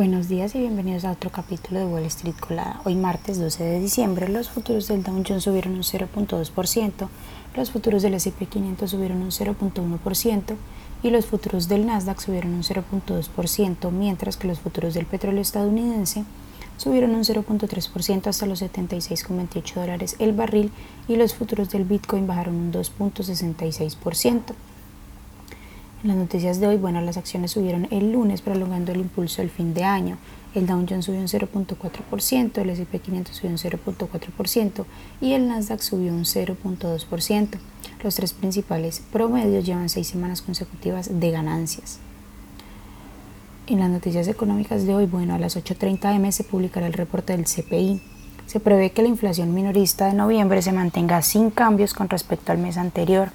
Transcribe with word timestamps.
Buenos 0.00 0.28
días 0.28 0.54
y 0.54 0.60
bienvenidos 0.60 1.04
a 1.04 1.12
otro 1.12 1.28
capítulo 1.28 1.78
de 1.78 1.84
Wall 1.84 2.06
Street 2.06 2.36
Colada. 2.40 2.80
Hoy 2.86 2.94
martes 2.94 3.38
12 3.38 3.62
de 3.62 3.80
diciembre 3.80 4.30
los 4.30 4.48
futuros 4.48 4.88
del 4.88 5.02
Dow 5.02 5.22
Jones 5.28 5.44
subieron 5.44 5.74
un 5.74 5.82
0.2%, 5.82 7.08
los 7.54 7.70
futuros 7.70 8.00
del 8.00 8.14
S&P 8.14 8.46
500 8.46 8.90
subieron 8.90 9.20
un 9.20 9.30
0.1% 9.30 10.56
y 11.02 11.10
los 11.10 11.26
futuros 11.26 11.68
del 11.68 11.84
Nasdaq 11.84 12.18
subieron 12.18 12.54
un 12.54 12.62
0.2%, 12.62 13.90
mientras 13.90 14.38
que 14.38 14.48
los 14.48 14.60
futuros 14.60 14.94
del 14.94 15.04
petróleo 15.04 15.42
estadounidense 15.42 16.24
subieron 16.78 17.14
un 17.14 17.24
0.3% 17.24 18.26
hasta 18.26 18.46
los 18.46 18.62
76,28 18.62 19.74
dólares 19.74 20.16
el 20.18 20.32
barril 20.32 20.72
y 21.08 21.16
los 21.16 21.34
futuros 21.34 21.68
del 21.68 21.84
Bitcoin 21.84 22.26
bajaron 22.26 22.54
un 22.54 22.72
2.66%. 22.72 24.54
En 26.02 26.08
las 26.08 26.16
noticias 26.16 26.60
de 26.60 26.66
hoy, 26.66 26.78
bueno, 26.78 27.02
las 27.02 27.18
acciones 27.18 27.50
subieron 27.50 27.86
el 27.90 28.12
lunes 28.12 28.40
prolongando 28.40 28.90
el 28.90 29.00
impulso 29.00 29.42
del 29.42 29.50
fin 29.50 29.74
de 29.74 29.84
año. 29.84 30.16
El 30.54 30.66
Dow 30.66 30.86
Jones 30.88 31.04
subió 31.04 31.20
un 31.20 31.28
0.4%, 31.28 32.58
el 32.58 32.70
S&P 32.70 32.98
500 32.98 33.36
subió 33.36 33.50
un 33.50 33.58
0.4% 33.58 34.84
y 35.20 35.34
el 35.34 35.46
Nasdaq 35.46 35.80
subió 35.80 36.12
un 36.12 36.24
0.2%. 36.24 37.48
Los 38.02 38.14
tres 38.14 38.32
principales 38.32 39.02
promedios 39.12 39.66
llevan 39.66 39.90
seis 39.90 40.06
semanas 40.08 40.40
consecutivas 40.40 41.20
de 41.20 41.30
ganancias. 41.30 41.98
En 43.66 43.80
las 43.80 43.90
noticias 43.90 44.26
económicas 44.26 44.86
de 44.86 44.94
hoy, 44.94 45.04
bueno, 45.04 45.34
a 45.34 45.38
las 45.38 45.56
8.30 45.56 46.16
am 46.16 46.32
se 46.32 46.44
publicará 46.44 46.86
el 46.86 46.94
reporte 46.94 47.36
del 47.36 47.44
CPI. 47.44 48.00
Se 48.46 48.58
prevé 48.58 48.90
que 48.90 49.02
la 49.02 49.08
inflación 49.08 49.52
minorista 49.54 50.06
de 50.06 50.14
noviembre 50.14 50.62
se 50.62 50.72
mantenga 50.72 51.20
sin 51.20 51.50
cambios 51.50 51.92
con 51.92 52.08
respecto 52.08 52.52
al 52.52 52.58
mes 52.58 52.78
anterior. 52.78 53.32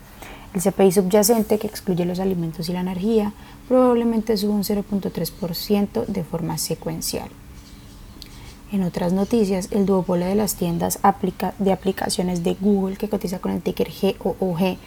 El 0.56 0.62
CPI 0.62 0.94
subyacente, 0.94 1.60
que 1.60 1.68
excluye 1.68 2.06
los 2.06 2.22
alimentos 2.22 2.70
y 2.70 2.72
la 2.72 2.80
energía, 2.80 3.34
probablemente 3.68 4.38
suba 4.38 4.56
un 4.56 4.64
0.3% 4.64 6.06
de 6.06 6.24
forma 6.24 6.58
secuencial. 6.58 7.28
En 8.72 8.84
otras 8.84 9.12
noticias, 9.12 9.68
el 9.72 9.86
duopolio 9.86 10.28
de 10.28 10.36
las 10.36 10.56
tiendas 10.56 11.00
de 11.60 11.72
aplicaciones 11.74 12.46
de 12.46 12.54
Google, 12.54 12.96
que 12.96 13.10
cotiza 13.10 13.40
con 13.40 13.52
el 13.52 13.62
ticker 13.62 13.90
GOOG, 14.18 14.78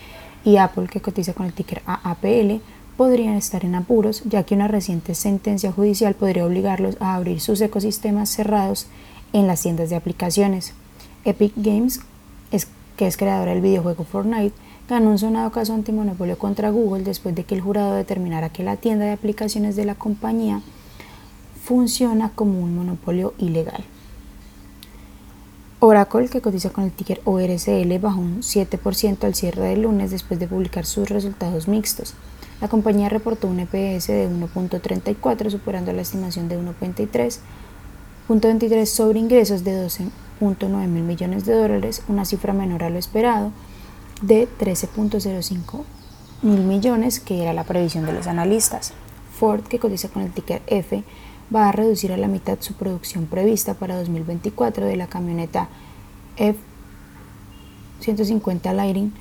y 0.42 0.56
Apple, 0.56 0.88
que 0.88 1.02
cotiza 1.02 1.34
con 1.34 1.44
el 1.44 1.52
ticker 1.52 1.82
AAPL, 1.84 2.62
podrían 2.96 3.34
estar 3.34 3.62
en 3.66 3.74
apuros, 3.74 4.22
ya 4.24 4.44
que 4.44 4.54
una 4.54 4.68
reciente 4.68 5.14
sentencia 5.14 5.70
judicial 5.70 6.14
podría 6.14 6.46
obligarlos 6.46 6.96
a 6.98 7.14
abrir 7.14 7.42
sus 7.42 7.60
ecosistemas 7.60 8.30
cerrados 8.30 8.86
en 9.34 9.46
las 9.46 9.60
tiendas 9.60 9.90
de 9.90 9.96
aplicaciones. 9.96 10.72
Epic 11.26 11.52
Games, 11.56 12.00
que 12.96 13.06
es 13.06 13.16
creadora 13.18 13.52
del 13.52 13.60
videojuego 13.60 14.04
Fortnite, 14.04 14.54
ganó 14.88 15.10
un 15.10 15.18
sonado 15.18 15.50
caso 15.50 15.74
antimonopolio 15.74 16.38
contra 16.38 16.70
Google 16.70 17.04
después 17.04 17.34
de 17.34 17.44
que 17.44 17.54
el 17.54 17.60
jurado 17.60 17.94
determinara 17.94 18.48
que 18.48 18.62
la 18.62 18.76
tienda 18.76 19.04
de 19.04 19.12
aplicaciones 19.12 19.76
de 19.76 19.84
la 19.84 19.94
compañía 19.94 20.62
funciona 21.62 22.30
como 22.34 22.60
un 22.60 22.74
monopolio 22.74 23.34
ilegal. 23.38 23.84
Oracle, 25.80 26.28
que 26.28 26.40
cotiza 26.40 26.70
con 26.70 26.84
el 26.84 26.90
ticker 26.90 27.20
ORCL, 27.24 27.98
bajó 28.00 28.18
un 28.18 28.40
7% 28.40 29.22
al 29.24 29.34
cierre 29.34 29.62
del 29.68 29.82
lunes 29.82 30.10
después 30.10 30.40
de 30.40 30.48
publicar 30.48 30.86
sus 30.86 31.08
resultados 31.08 31.68
mixtos. 31.68 32.14
La 32.60 32.66
compañía 32.66 33.08
reportó 33.08 33.46
un 33.46 33.60
EPS 33.60 34.08
de 34.08 34.28
1.34, 34.28 35.50
superando 35.50 35.92
la 35.92 36.02
estimación 36.02 36.48
de 36.48 36.58
1.23 36.58 37.38
sobre 38.86 39.20
ingresos 39.20 39.62
de 39.62 39.86
12.9 39.86 40.88
mil 40.88 41.04
millones 41.04 41.44
de 41.44 41.54
dólares, 41.54 42.02
una 42.08 42.24
cifra 42.24 42.52
menor 42.52 42.82
a 42.82 42.90
lo 42.90 42.98
esperado, 42.98 43.52
de 44.22 44.48
13.05 44.58 45.84
mil 46.42 46.60
millones, 46.60 47.20
que 47.20 47.42
era 47.42 47.52
la 47.52 47.64
previsión 47.64 48.06
de 48.06 48.12
los 48.12 48.26
analistas. 48.26 48.92
Ford, 49.38 49.62
que 49.62 49.78
cotiza 49.78 50.08
con 50.08 50.22
el 50.22 50.32
ticker 50.32 50.62
F, 50.66 51.04
va 51.54 51.68
a 51.68 51.72
reducir 51.72 52.12
a 52.12 52.16
la 52.16 52.28
mitad 52.28 52.58
su 52.60 52.74
producción 52.74 53.26
prevista 53.26 53.74
para 53.74 53.96
2024 53.96 54.86
de 54.86 54.96
la 54.96 55.06
camioneta 55.06 55.68
F-150 56.36 58.74
Lighting. 58.74 59.12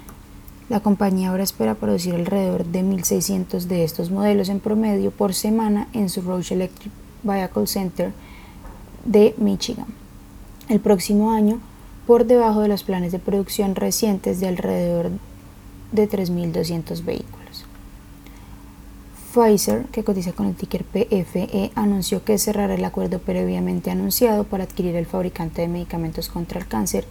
La 0.70 0.82
compañía 0.82 1.30
ahora 1.30 1.44
espera 1.44 1.76
producir 1.76 2.16
alrededor 2.16 2.66
de 2.66 2.84
1.600 2.84 3.64
de 3.64 3.84
estos 3.84 4.12
modelos 4.12 4.50
en 4.50 4.60
promedio 4.60 5.12
por 5.12 5.34
semana 5.34 5.88
en 5.94 6.10
su 6.10 6.22
Roche 6.22 6.56
Electric 6.56 6.92
Vehicle 7.24 7.68
Center 7.68 8.12
de 9.06 9.34
Michigan. 9.38 9.88
El 10.68 10.82
próximo 10.82 11.32
año 11.32 11.62
por 12.08 12.26
debajo 12.26 12.62
de 12.62 12.70
los 12.70 12.84
planes 12.84 13.12
de 13.12 13.20
producción 13.20 13.76
recientes 13.76 14.40
de 14.40 14.48
alrededor 14.48 15.12
de 15.92 16.10
3.200 16.10 17.04
vehículos. 17.04 17.66
Pfizer, 19.34 19.84
que 19.92 20.06
cotiza 20.06 20.32
con 20.32 20.48
el 20.48 20.56
ticker 20.56 20.86
PFE, 20.86 21.72
anunció 21.76 22.24
que 22.24 22.38
cerrará 22.38 22.76
el 22.76 22.86
acuerdo 22.86 23.20
previamente 23.20 23.92
anunciado 23.92 24.46
para 24.46 24.64
adquirir 24.64 24.96
el 24.96 25.06
fabricante 25.06 25.62
de 25.62 25.68
medicamentos 25.68 26.30
contra 26.30 26.60
el 26.60 26.68
cáncer, 26.68 27.06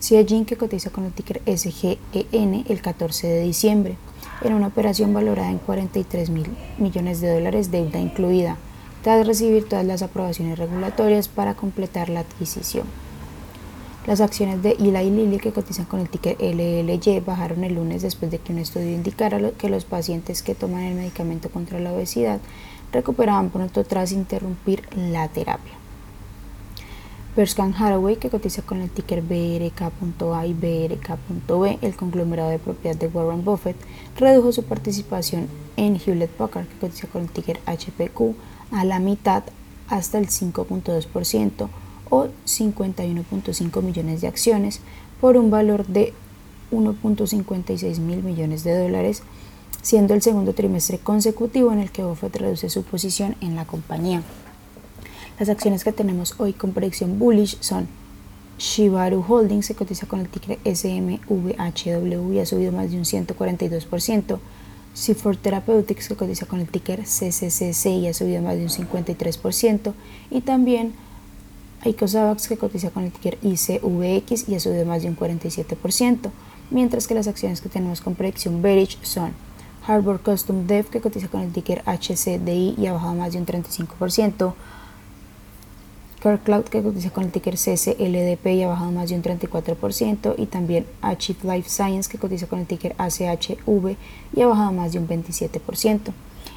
Seagene, 0.00 0.46
que 0.46 0.56
cotiza 0.56 0.90
con 0.90 1.04
el 1.04 1.12
ticker 1.12 1.42
SGEN 1.44 2.64
el 2.68 2.80
14 2.80 3.26
de 3.26 3.42
diciembre, 3.42 3.96
en 4.42 4.54
una 4.54 4.68
operación 4.68 5.12
valorada 5.12 5.50
en 5.50 5.58
43 5.58 6.30
mil 6.30 6.46
millones 6.78 7.20
de 7.20 7.34
dólares, 7.34 7.70
deuda 7.70 7.98
incluida, 7.98 8.56
tras 9.02 9.26
recibir 9.26 9.68
todas 9.68 9.84
las 9.84 10.02
aprobaciones 10.02 10.58
regulatorias 10.58 11.28
para 11.28 11.54
completar 11.54 12.08
la 12.08 12.20
adquisición. 12.20 12.86
Las 14.08 14.22
acciones 14.22 14.62
de 14.62 14.70
Eli 14.70 15.10
Lilly 15.10 15.36
que 15.36 15.52
cotizan 15.52 15.84
con 15.84 16.00
el 16.00 16.08
ticker 16.08 16.38
LLY 16.40 17.20
bajaron 17.20 17.62
el 17.62 17.74
lunes 17.74 18.00
después 18.00 18.30
de 18.30 18.38
que 18.38 18.54
un 18.54 18.58
estudio 18.58 18.90
indicara 18.90 19.38
que 19.50 19.68
los 19.68 19.84
pacientes 19.84 20.42
que 20.42 20.54
toman 20.54 20.84
el 20.84 20.94
medicamento 20.94 21.50
contra 21.50 21.78
la 21.78 21.92
obesidad 21.92 22.40
recuperaban 22.90 23.50
pronto 23.50 23.84
tras 23.84 24.12
interrumpir 24.12 24.82
la 24.96 25.28
terapia. 25.28 25.74
Berkshire 27.36 27.74
Hathaway, 27.76 28.16
que 28.16 28.30
cotiza 28.30 28.62
con 28.62 28.80
el 28.80 28.88
ticker 28.88 29.20
BRK.A 29.20 30.46
y 30.46 30.54
BRK.B, 30.54 31.78
el 31.82 31.94
conglomerado 31.94 32.48
de 32.48 32.58
propiedad 32.58 32.96
de 32.96 33.08
Warren 33.08 33.44
Buffett, 33.44 33.76
redujo 34.16 34.52
su 34.52 34.64
participación 34.64 35.48
en 35.76 36.00
Hewlett 36.00 36.30
Packard, 36.30 36.66
que 36.66 36.78
cotiza 36.78 37.08
con 37.08 37.24
el 37.24 37.28
ticker 37.28 37.60
HPQ, 37.66 38.34
a 38.72 38.86
la 38.86 39.00
mitad 39.00 39.42
hasta 39.90 40.16
el 40.16 40.28
5.2%, 40.28 41.68
o 42.10 42.28
51.5 42.46 43.82
millones 43.82 44.20
de 44.20 44.28
acciones 44.28 44.80
por 45.20 45.36
un 45.36 45.50
valor 45.50 45.86
de 45.86 46.12
1.56 46.70 47.98
mil 47.98 48.22
millones 48.22 48.64
de 48.64 48.78
dólares, 48.78 49.22
siendo 49.82 50.14
el 50.14 50.22
segundo 50.22 50.52
trimestre 50.52 50.98
consecutivo 50.98 51.72
en 51.72 51.80
el 51.80 51.90
que 51.90 52.04
Buffett 52.04 52.36
reduce 52.36 52.68
su 52.68 52.82
posición 52.82 53.36
en 53.40 53.56
la 53.56 53.64
compañía. 53.64 54.22
Las 55.38 55.48
acciones 55.48 55.84
que 55.84 55.92
tenemos 55.92 56.34
hoy 56.38 56.52
con 56.52 56.72
predicción 56.72 57.18
bullish 57.18 57.58
son 57.60 57.88
Shibaru 58.58 59.24
Holdings, 59.26 59.66
se 59.66 59.74
cotiza 59.74 60.06
con 60.06 60.20
el 60.20 60.28
ticker 60.28 60.58
SMVHW 60.64 62.32
y 62.32 62.38
ha 62.40 62.46
subido 62.46 62.72
más 62.72 62.90
de 62.90 62.98
un 62.98 63.04
142%. 63.04 64.38
C4 64.96 65.38
Therapeutics, 65.38 66.08
que 66.08 66.16
cotiza 66.16 66.46
con 66.46 66.58
el 66.58 66.68
ticker 66.68 67.04
CCCC 67.04 67.86
y 67.86 68.08
ha 68.08 68.14
subido 68.14 68.42
más 68.42 68.56
de 68.56 68.64
un 68.64 68.68
53%. 68.68 69.92
Y 70.30 70.40
también 70.40 70.92
Icosavax 71.84 72.48
que 72.48 72.56
cotiza 72.56 72.90
con 72.90 73.04
el 73.04 73.12
ticker 73.12 73.38
ICVX 73.42 74.48
y 74.48 74.54
ha 74.54 74.60
subido 74.60 74.84
más 74.84 75.02
de 75.02 75.08
un 75.08 75.16
47%, 75.16 76.30
mientras 76.70 77.06
que 77.06 77.14
las 77.14 77.28
acciones 77.28 77.60
que 77.60 77.68
tenemos 77.68 78.00
con 78.00 78.14
predicción 78.14 78.62
bearish 78.62 78.98
son 79.02 79.32
Harbor 79.86 80.20
Custom 80.20 80.66
Dev 80.66 80.86
que 80.90 81.00
cotiza 81.00 81.28
con 81.28 81.40
el 81.40 81.52
ticker 81.52 81.82
HCDI 81.86 82.74
y 82.76 82.86
ha 82.86 82.92
bajado 82.92 83.14
más 83.14 83.32
de 83.32 83.38
un 83.38 83.46
35%, 83.46 84.54
CarCloud 86.20 86.64
que 86.64 86.82
cotiza 86.82 87.10
con 87.10 87.24
el 87.24 87.30
ticker 87.30 87.54
CCLDP 87.54 88.46
y 88.46 88.62
ha 88.64 88.68
bajado 88.68 88.90
más 88.90 89.08
de 89.08 89.14
un 89.14 89.22
34% 89.22 90.34
y 90.36 90.46
también 90.46 90.84
Achieve 91.00 91.40
Life 91.44 91.70
Science 91.70 92.10
que 92.10 92.18
cotiza 92.18 92.46
con 92.46 92.58
el 92.58 92.66
ticker 92.66 92.94
ACHV 92.98 93.96
y 94.34 94.42
ha 94.42 94.46
bajado 94.46 94.72
más 94.72 94.92
de 94.92 94.98
un 94.98 95.08
27%. 95.08 96.00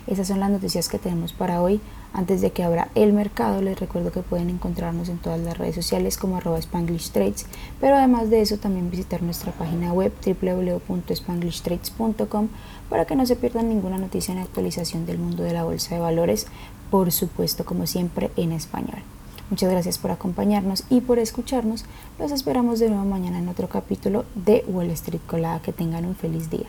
Esas 0.08 0.28
son 0.28 0.40
las 0.40 0.50
noticias 0.50 0.90
que 0.90 1.00
tenemos 1.00 1.34
para 1.34 1.62
hoy. 1.62 1.80
Antes 2.14 2.42
de 2.42 2.52
que 2.52 2.64
abra 2.64 2.90
el 2.96 3.14
mercado, 3.14 3.62
les 3.62 3.80
recuerdo 3.80 4.12
que 4.12 4.22
pueden 4.22 4.50
encontrarnos 4.50 5.08
en 5.08 5.18
todas 5.18 5.40
las 5.40 5.58
redes 5.58 5.76
sociales 5.76 6.18
como 6.18 6.36
arroba 6.38 6.60
Spanglish 6.60 7.12
Trades, 7.12 7.46
pero 7.80 7.96
además 7.96 8.30
de 8.30 8.42
eso 8.42 8.58
también 8.58 8.92
visitar 8.92 9.24
nuestra 9.24 9.54
página 9.54 9.94
web 9.94 10.12
www.spanglishtrades.com 10.26 12.50
para 12.90 13.06
que 13.06 13.16
no 13.16 13.26
se 13.26 13.38
pierdan 13.38 13.70
ninguna 13.70 13.98
noticia 13.98 14.36
ni 14.36 14.42
actualización 14.42 15.06
del 15.06 15.20
mundo 15.20 15.44
de 15.44 15.54
la 15.54 15.64
bolsa 15.64 15.96
de 15.96 16.02
valores, 16.02 16.48
por 16.90 17.14
supuesto 17.14 17.64
como 17.64 17.88
siempre 17.88 18.30
en 18.36 18.52
español. 18.52 19.04
Muchas 19.50 19.70
gracias 19.70 19.98
por 19.98 20.12
acompañarnos 20.12 20.84
y 20.90 21.00
por 21.02 21.20
escucharnos. 21.20 21.84
Los 22.18 22.32
esperamos 22.32 22.80
de 22.80 22.90
nuevo 22.90 23.04
mañana 23.04 23.40
en 23.40 23.50
otro 23.50 23.68
capítulo 23.68 24.24
de 24.34 24.64
Wall 24.66 24.92
Street 24.92 25.20
Colada. 25.28 25.62
Que 25.62 25.74
tengan 25.74 26.06
un 26.06 26.16
feliz 26.16 26.50
día. 26.50 26.68